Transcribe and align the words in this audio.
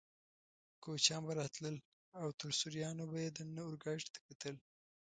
کوچنیان 0.83 1.21
به 1.27 1.33
راتلل 1.39 1.75
او 2.19 2.27
تر 2.39 2.49
سوریانو 2.59 3.03
به 3.11 3.17
یې 3.23 3.29
دننه 3.35 3.61
اورګاډي 3.65 4.07
ته 4.13 4.19
کتل. 4.27 4.55